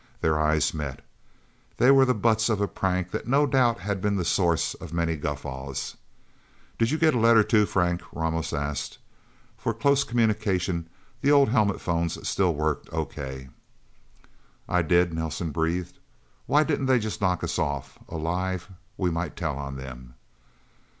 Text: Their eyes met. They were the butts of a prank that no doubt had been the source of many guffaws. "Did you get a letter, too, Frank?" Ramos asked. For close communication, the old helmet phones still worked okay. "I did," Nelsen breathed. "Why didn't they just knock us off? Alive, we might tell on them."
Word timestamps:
Their 0.21 0.39
eyes 0.39 0.73
met. 0.73 1.01
They 1.77 1.91
were 1.91 2.05
the 2.05 2.15
butts 2.15 2.49
of 2.49 2.59
a 2.59 2.67
prank 2.67 3.11
that 3.11 3.27
no 3.27 3.45
doubt 3.45 3.81
had 3.81 4.01
been 4.01 4.15
the 4.15 4.25
source 4.25 4.73
of 4.73 4.91
many 4.93 5.15
guffaws. 5.15 5.95
"Did 6.79 6.89
you 6.89 6.97
get 6.97 7.13
a 7.13 7.19
letter, 7.19 7.43
too, 7.43 7.67
Frank?" 7.67 8.01
Ramos 8.11 8.51
asked. 8.51 8.97
For 9.57 9.75
close 9.75 10.03
communication, 10.03 10.89
the 11.21 11.31
old 11.31 11.49
helmet 11.49 11.79
phones 11.79 12.27
still 12.27 12.55
worked 12.55 12.91
okay. 12.91 13.49
"I 14.67 14.81
did," 14.81 15.13
Nelsen 15.13 15.51
breathed. 15.51 15.99
"Why 16.47 16.63
didn't 16.63 16.87
they 16.87 16.97
just 16.97 17.21
knock 17.21 17.43
us 17.43 17.59
off? 17.59 17.99
Alive, 18.09 18.69
we 18.97 19.11
might 19.11 19.35
tell 19.35 19.55
on 19.59 19.75
them." 19.75 20.15